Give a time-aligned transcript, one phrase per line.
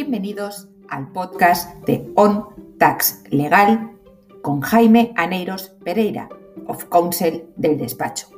[0.00, 2.44] Bienvenidos al podcast de On
[2.78, 3.98] Tax Legal
[4.42, 6.28] con Jaime Aneiros Pereira,
[6.68, 8.28] of Counsel del despacho.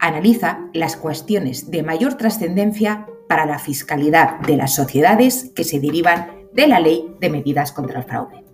[0.00, 6.48] Analiza las cuestiones de mayor trascendencia para la fiscalidad de las sociedades que se derivan
[6.54, 8.47] de la Ley de Medidas contra el Fraude.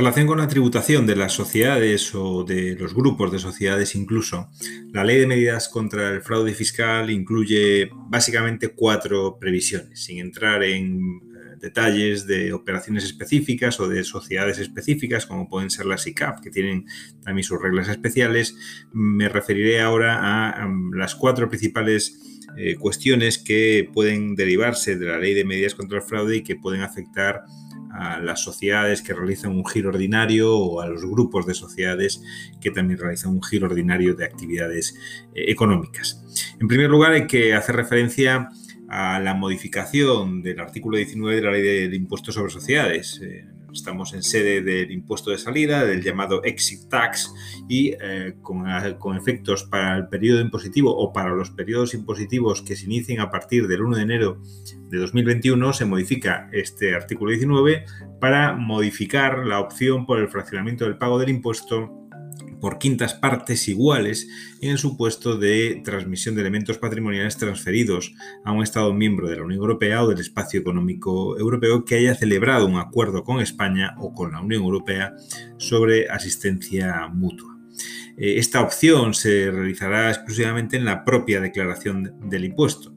[0.00, 4.48] Relación con la tributación de las sociedades o de los grupos de sociedades incluso,
[4.94, 11.00] la ley de medidas contra el fraude fiscal incluye básicamente cuatro previsiones, sin entrar en
[11.00, 16.50] eh, detalles de operaciones específicas o de sociedades específicas, como pueden ser las ICAP, que
[16.50, 16.86] tienen
[17.22, 18.56] también sus reglas especiales.
[18.94, 25.34] Me referiré ahora a, las cuatro principales eh, cuestiones que pueden derivarse de la ley
[25.34, 27.44] de medidas contra el fraude y que pueden afectar
[27.92, 32.22] a las sociedades que realizan un giro ordinario o a los grupos de sociedades
[32.60, 34.96] que también realizan un giro ordinario de actividades
[35.34, 36.24] eh, económicas.
[36.60, 38.48] En primer lugar, hay que hacer referencia
[38.88, 43.20] a la modificación del artículo 19 de la ley del impuesto sobre sociedades.
[43.22, 47.32] Eh, Estamos en sede del impuesto de salida, del llamado exit tax,
[47.68, 48.64] y eh, con,
[48.98, 53.30] con, efectos para el periodo impositivo o para los periodos impositivos que se inicien a
[53.30, 54.42] partir del 1 de enero
[54.88, 57.84] de 2021, se modifica este artículo 19
[58.20, 61.99] para modificar la opción por el fraccionamiento del pago del impuesto
[62.60, 64.28] por quintas partes iguales
[64.60, 68.14] en el supuesto de transmisión de elementos patrimoniales transferidos
[68.44, 72.14] a un Estado miembro de la Unión Europea o del Espacio Económico Europeo que haya
[72.14, 75.14] celebrado un acuerdo con España o con la Unión Europea
[75.56, 77.58] sobre asistencia mutua.
[78.16, 82.94] Eh, esta opción se realizará exclusivamente en la propia declaración del impuesto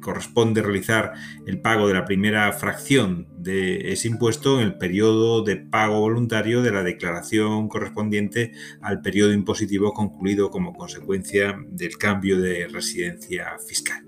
[0.00, 1.12] corresponde realizar
[1.46, 6.62] el pago de la primera fracción de ese impuesto en el periodo de pago voluntario
[6.62, 14.04] de la declaración correspondiente al periodo impositivo concluido como consecuencia del cambio de residencia fiscal.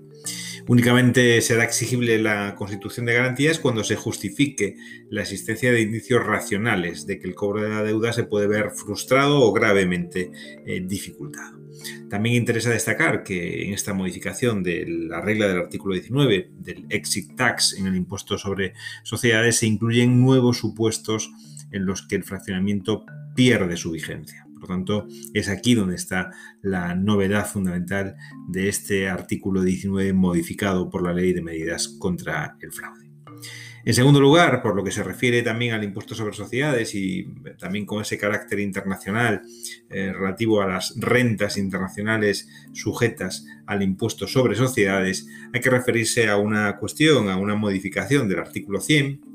[0.67, 4.75] Únicamente será exigible la constitución de garantías cuando se justifique
[5.09, 8.71] la existencia de indicios racionales de que el cobro de la deuda se puede ver
[8.71, 10.31] frustrado o gravemente
[10.65, 11.60] eh, dificultado.
[12.09, 17.35] También interesa destacar que en esta modificación de la regla del artículo 19 del exit
[17.35, 18.73] tax en el impuesto sobre
[19.03, 21.31] sociedades se incluyen nuevos supuestos
[21.71, 23.05] en los que el fraccionamiento
[23.35, 24.45] pierde su vigencia.
[24.53, 26.31] Por lo tanto, es aquí donde está
[26.61, 28.15] la novedad fundamental
[28.47, 33.10] de este artículo 19 modificado por la Ley de Medidas contra el Fraude.
[33.83, 37.85] En segundo lugar, por lo que se refiere también al impuesto sobre sociedades y también
[37.85, 39.41] con ese carácter internacional
[39.89, 46.37] eh, relativo a las rentas internacionales sujetas al impuesto sobre sociedades, hay que referirse a
[46.37, 49.30] una cuestión, a una modificación del artículo 100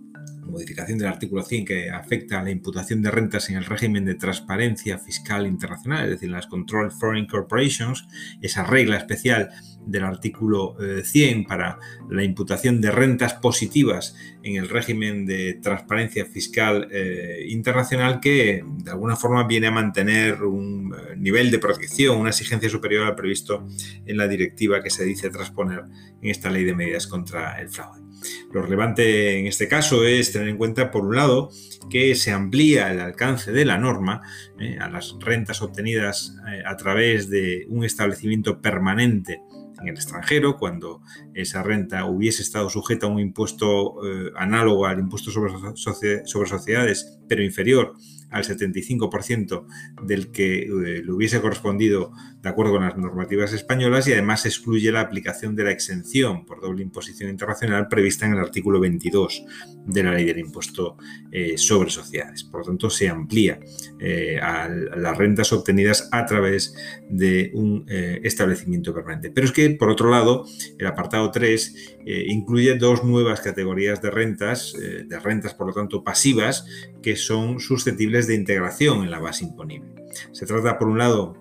[0.47, 4.15] modificación del artículo 100 que afecta a la imputación de rentas en el régimen de
[4.15, 8.07] transparencia fiscal internacional, es decir, las Control Foreign Corporations,
[8.41, 9.51] esa regla especial
[9.87, 11.79] del artículo 100 eh, para
[12.11, 18.91] la imputación de rentas positivas en el régimen de transparencia fiscal eh, internacional que de
[18.91, 23.67] alguna forma viene a mantener un eh, nivel de protección, una exigencia superior al previsto
[24.05, 25.85] en la directiva que se dice transponer
[26.21, 28.06] en esta ley de medidas contra el fraude.
[28.53, 31.51] Lo relevante en este caso es tener en cuenta, por un lado,
[31.91, 34.23] que se amplía el alcance de la norma
[34.59, 39.41] eh, a las rentas obtenidas eh, a través de un establecimiento permanente
[39.81, 41.03] en el extranjero, cuando
[41.35, 47.19] esa renta hubiese estado sujeta a un impuesto eh, análogo al impuesto sobre, sobre sociedades,
[47.29, 47.95] pero inferior
[48.37, 49.67] al 75%
[50.03, 50.69] del que eh,
[51.05, 55.65] le hubiese correspondido de acuerdo con las normativas españolas y además excluye la aplicación de
[55.65, 59.45] la exención por doble imposición internacional prevista en el artículo 22
[59.87, 60.97] de la ley del impuesto
[61.33, 62.45] eh, sobre sociedades.
[62.45, 63.59] Por lo tanto, se amplía
[63.99, 66.75] eh, a las rentas obtenidas a través
[67.09, 69.31] de un establecimiento permanente.
[69.31, 70.45] Pero es que, por otro lado,
[70.79, 76.67] el apartado 3 incluye dos nuevas categorías de rentas, de rentas, por lo tanto, pasivas,
[77.03, 79.95] que son susceptibles de integración en la base imponible.
[80.33, 81.37] Se trata, por un lado,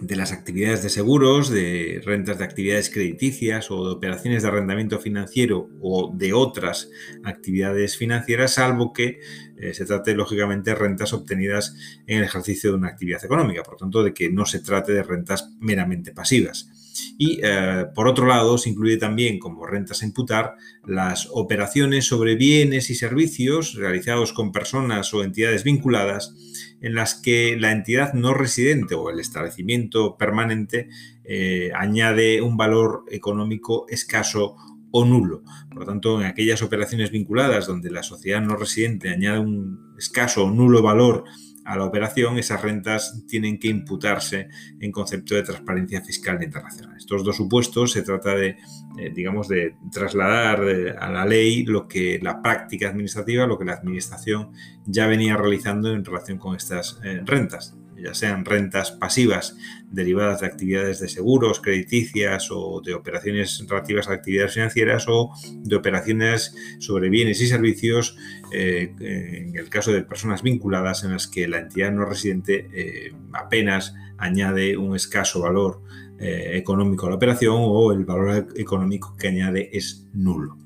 [0.00, 4.98] de las actividades de seguros, de rentas de actividades crediticias o de operaciones de arrendamiento
[5.00, 6.90] financiero o de otras
[7.24, 9.18] actividades financieras, salvo que
[9.56, 11.74] eh, se trate lógicamente de rentas obtenidas
[12.06, 15.02] en el ejercicio de una actividad económica, por tanto de que no se trate de
[15.02, 16.70] rentas meramente pasivas.
[17.18, 20.54] Y eh, por otro lado, se incluye también como rentas a imputar
[20.86, 26.34] las operaciones sobre bienes y servicios realizados con personas o entidades vinculadas
[26.80, 30.88] en las que la entidad no residente o el establecimiento permanente
[31.24, 34.56] eh, añade un valor económico escaso
[34.90, 35.42] o nulo.
[35.68, 40.44] Por lo tanto, en aquellas operaciones vinculadas donde la sociedad no residente añade un escaso
[40.44, 41.24] o nulo valor
[41.68, 44.48] a la operación, esas rentas tienen que imputarse
[44.80, 46.96] en concepto de transparencia fiscal internacional.
[46.96, 48.56] Estos dos supuestos se trata de,
[48.98, 53.66] eh, digamos, de trasladar eh, a la ley lo que la práctica administrativa, lo que
[53.66, 54.50] la administración
[54.86, 59.56] ya venía realizando en relación con estas eh, rentas ya sean rentas pasivas
[59.90, 65.76] derivadas de actividades de seguros, crediticias o de operaciones relativas a actividades financieras o de
[65.76, 68.16] operaciones sobre bienes y servicios
[68.52, 73.12] eh, en el caso de personas vinculadas en las que la entidad no residente eh,
[73.32, 75.82] apenas añade un escaso valor
[76.20, 80.58] eh, económico a la operación o el valor económico que añade es nulo.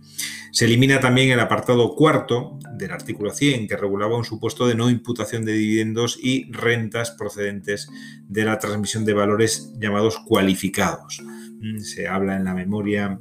[0.53, 4.91] Se elimina también el apartado cuarto del artículo 100 que regulaba un supuesto de no
[4.91, 7.89] imputación de dividendos y rentas procedentes
[8.29, 11.23] de la transmisión de valores llamados cualificados.
[11.59, 13.19] Mm, se habla en la memoria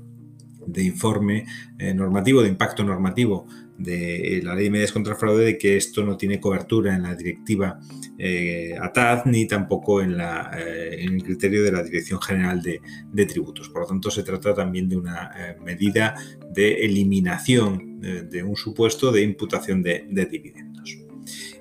[0.66, 1.46] de informe
[1.78, 3.48] eh, normativo, de impacto normativo
[3.84, 7.04] de la ley de medidas contra el fraude de que esto no tiene cobertura en
[7.04, 7.80] la directiva
[8.18, 13.26] eh, ATAD ni tampoco en, la, eh, en, el criterio de la Dirección General de,
[13.26, 13.70] Tributos.
[13.70, 16.16] Por lo tanto, se trata también de una eh, medida
[16.50, 21.01] de eliminación de un supuesto de imputación de dividendos.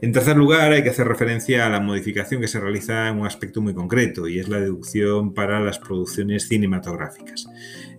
[0.02, 3.26] En tercer lugar, hay que hacer referencia a la modificación que se realiza en un
[3.26, 7.46] aspecto muy concreto y es la deducción para las producciones cinematográficas.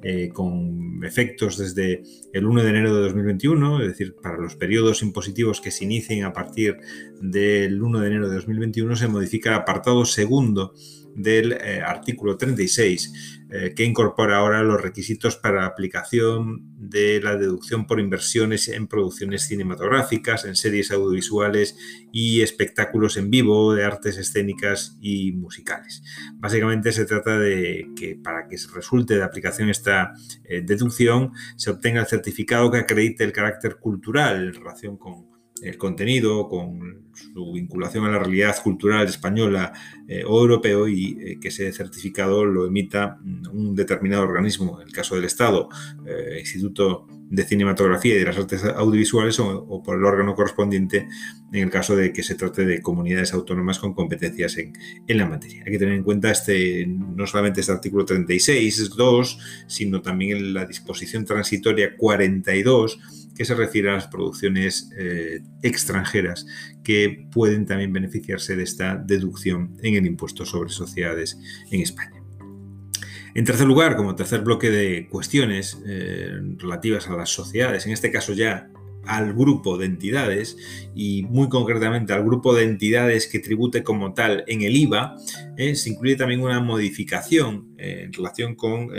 [0.04, 2.02] Eh, con efectos desde
[2.34, 6.26] el 1 de enero de 2021, es decir, para los periodos impositivos que se inicien
[6.26, 6.78] a partir
[7.22, 10.74] del 1 de enero de 2021, se modifica el apartado segundo
[11.16, 17.36] del eh, artículo 36, eh, que incorpora ahora los requisitos para la aplicación de la
[17.36, 21.78] deducción por inversiones en producciones cinematográficas, en series audiovisuales
[22.12, 26.04] y espectáculos en vivo de artes escénicas y musicales.
[26.36, 30.14] Básicamente se trata de que para que resulte de aplicación esta
[30.46, 35.31] eh, deducción se obtenga el certificado que acredite el carácter cultural en relación con
[35.62, 39.74] el contenido, con su vinculación a la realidad cultural española
[40.08, 43.20] eh, o europeo y eh, que ese certificado lo emita
[43.52, 45.70] un determinado organismo, en el caso del Estado,
[46.06, 51.08] eh, Instituto de Cinematografía y de las Artes Audiovisuales o, por el órgano correspondiente
[51.54, 54.74] en el caso de que se trate de comunidades autónomas con competencias en,
[55.08, 55.64] en la materia.
[55.66, 59.38] Hay que tener en cuenta este, no solamente este artículo 36.2,
[59.68, 66.46] sino también la disposición transitoria 42 se refiere a las producciones eh, extranjeras
[66.84, 71.38] que pueden también beneficiarse de esta deducción en el impuesto sobre sociedades
[71.72, 72.22] en España.
[73.34, 78.12] En tercer lugar, como tercer bloque de cuestiones eh, relativas a las sociedades, en este
[78.12, 78.70] caso ya
[79.06, 80.58] al grupo de entidades
[80.94, 85.16] y muy concretamente al grupo de entidades que tribute como tal en el IVA,
[85.58, 88.90] eh, se incluye también una modificación eh, en relación con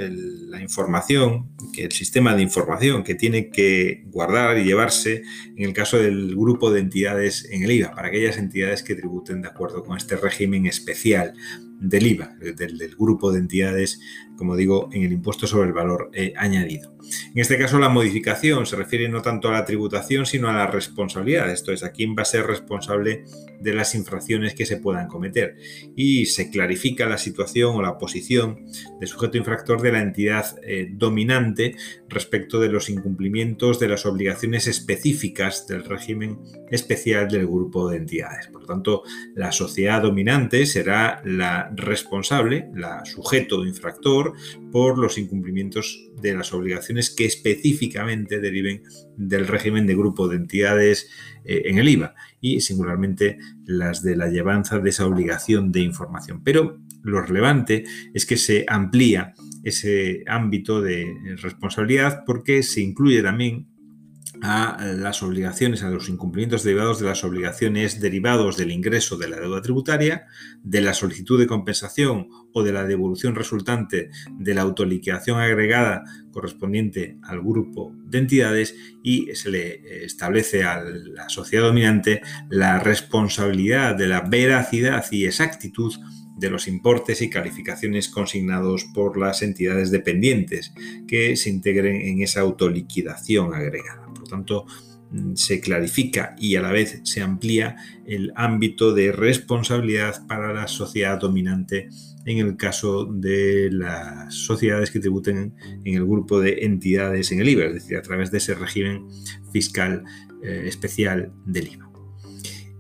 [0.50, 5.22] la información, que el sistema de información que tiene que guardar y llevarse
[5.56, 9.42] en el caso del grupo de entidades en el IVA, para aquellas entidades que tributen
[9.42, 11.34] de acuerdo con este régimen especial
[11.82, 14.00] del IVA, del, grupo de entidades,
[14.36, 16.96] como digo, en el impuesto sobre el valor eh, añadido.
[17.34, 20.68] En este caso, la modificación se refiere no tanto a la tributación, sino a la
[20.68, 21.50] responsabilidad.
[21.50, 23.24] Esto es, a quién va a ser responsable
[23.60, 25.56] de las infracciones que se puedan cometer.
[25.96, 28.66] Y se clarifica la situación o la posición
[29.00, 31.76] de sujeto infractor de la entidad eh, dominante
[32.08, 36.38] respecto de los incumplimientos de las obligaciones específicas del régimen
[36.70, 38.48] especial del grupo de entidades.
[38.48, 39.02] Por lo tanto,
[39.34, 44.34] la sociedad dominante será la responsable, la sujeto infractor,
[44.72, 48.82] por los incumplimientos de las obligaciones que específicamente deriven
[49.16, 51.10] del régimen de grupo de entidades
[51.44, 56.42] eh, en el IVA y singularmente las de la llevanza de esa obligación de información.
[56.42, 63.68] Pero lo relevante es que se amplía ese ámbito de responsabilidad porque se incluye también
[64.42, 69.38] a las obligaciones, a los incumplimientos derivados de las obligaciones derivados del ingreso de la
[69.38, 70.26] deuda tributaria,
[70.64, 77.18] de la solicitud de compensación o de la devolución resultante de la autoliquidación agregada correspondiente
[77.22, 82.20] al grupo de entidades y se le establece a la sociedad dominante
[82.50, 85.94] la responsabilidad de la veracidad y exactitud
[86.36, 90.72] de los importes y calificaciones consignados por las entidades dependientes
[91.06, 94.01] que se integren en esa autoliquidación agregada.
[94.32, 94.64] Tanto,
[95.10, 100.66] mm, se clarifica y a la vez se amplía el ámbito de responsabilidad para la
[100.66, 101.88] sociedad dominante
[102.24, 107.48] en el caso de las sociedades que tributen en el grupo de entidades en el
[107.48, 109.06] IVA, es decir, a través de ese régimen
[109.52, 110.04] fiscal
[110.42, 111.91] eh, especial del IVA.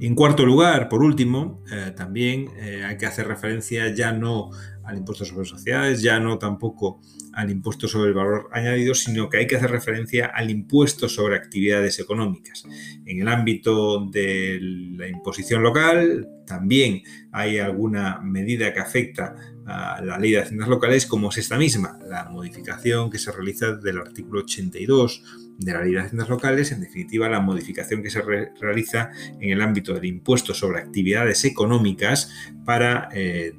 [0.04, 4.50] En cuarto lugar, por último, eh, también eh, hay que hacer referencia ya no
[4.82, 7.00] al impuesto sobre sociedades, ya no tampoco
[7.32, 11.36] al impuesto sobre el valor añadido, sino que hay que hacer referencia al impuesto sobre
[11.36, 12.64] actividades económicas.
[13.06, 14.58] En el ámbito de
[14.96, 21.06] la imposición local también hay alguna medida que afecta a la ley de haciendas locales
[21.06, 25.92] como es esta misma, la modificación que se realiza del artículo 82 de la ley
[25.92, 28.22] de haciendas locales, en definitiva la modificación que se
[28.60, 32.30] realiza en el ámbito del impuesto sobre actividades económicas
[32.64, 33.54] para eh,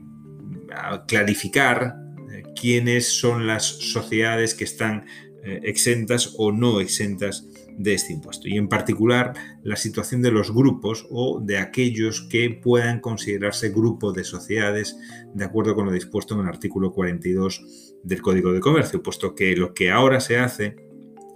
[1.07, 1.95] clarificar
[2.31, 5.05] eh, quiénes son las sociedades que están
[5.45, 7.47] eh, exentas o no exentas
[7.77, 8.47] de este impuesto.
[8.47, 9.33] Y en particular
[9.63, 14.95] la situación de los grupos o de aquellos que puedan considerarse grupos de sociedades
[15.33, 19.55] de acuerdo con lo dispuesto en el artículo 42 del Código de Comercio, puesto que
[19.55, 20.77] lo que ahora se hace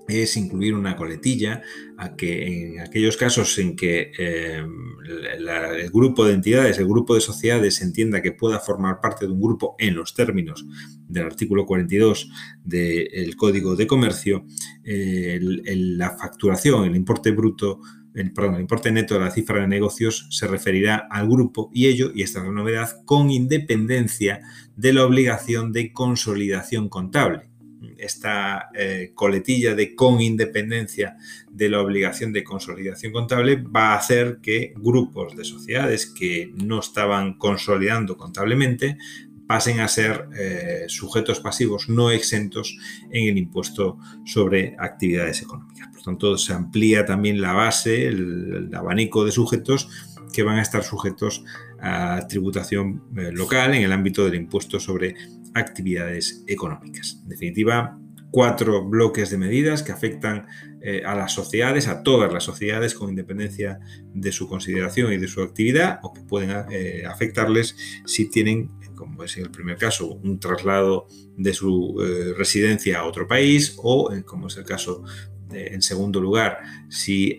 [0.08, 1.62] es incluir una coletilla
[1.98, 4.64] a que en aquellos casos en que eh,
[5.38, 9.42] el grupo de entidades, el grupo de sociedades entienda que pueda formar parte de un
[9.42, 10.66] grupo en los términos
[11.08, 12.30] del artículo 42
[12.64, 14.46] del Código de Comercio,
[14.84, 17.80] la facturación, el importe bruto,
[18.14, 21.88] el, perdón, el importe neto de la cifra de negocios se referirá al grupo y
[21.88, 24.42] ello, y esta es la novedad, con independencia
[24.76, 27.50] de la obligación de consolidación contable
[27.98, 31.18] esta eh, coletilla de con independencia
[31.50, 36.80] de la obligación de consolidación contable va a hacer que grupos de sociedades que no
[36.80, 38.98] estaban consolidando contablemente
[39.48, 42.78] pasen a ser eh, sujetos pasivos no exentos
[43.10, 45.88] en el impuesto sobre actividades económicas.
[45.88, 49.90] Por tanto, se amplía también la base, el, abanico de sujetos
[50.34, 51.44] que van a estar sujetos
[51.80, 55.16] a tributación eh, local en el ámbito del impuesto sobre
[55.58, 57.20] actividades económicas.
[57.24, 58.00] En definitiva,
[58.32, 60.48] cuatro bloques de medidas que afectan
[60.82, 63.80] eh, a las sociedades, a todas las sociedades, con independencia
[64.14, 69.24] de su consideración y de su actividad, o que pueden eh, afectarles si tienen, como
[69.24, 74.12] es en el primer caso, un traslado de su eh, residencia a otro país, o,
[74.26, 75.04] como es el caso
[75.52, 77.38] en segundo lugar, si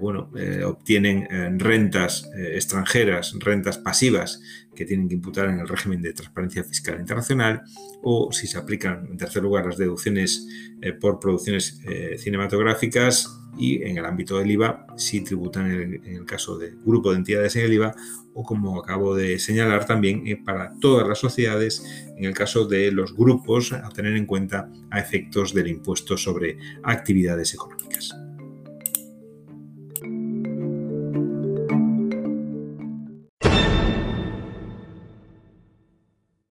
[0.00, 0.30] bueno,
[0.66, 4.40] obtienen rentas extranjeras, rentas pasivas
[4.74, 7.62] que tienen que imputar en el régimen de transparencia fiscal internacional
[8.02, 10.46] o si se aplican en tercer lugar las deducciones
[10.82, 16.24] eh, por producciones eh, cinematográficas y en el ámbito del IVA si tributan en el,
[16.24, 17.94] caso de grupo de entidades en el IVA
[18.34, 21.84] o como acabo de señalar también eh, para todas las sociedades
[22.16, 26.58] en el caso de los grupos a tener en cuenta a efectos del impuesto sobre
[26.82, 28.23] actividades económicas.